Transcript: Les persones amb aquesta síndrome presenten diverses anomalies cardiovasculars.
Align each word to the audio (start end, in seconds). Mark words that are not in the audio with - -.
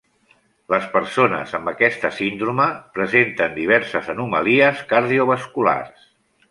Les 0.73 0.87
persones 0.93 1.53
amb 1.59 1.69
aquesta 1.73 2.11
síndrome 2.21 2.67
presenten 2.99 3.55
diverses 3.61 4.13
anomalies 4.17 4.85
cardiovasculars. 4.95 6.15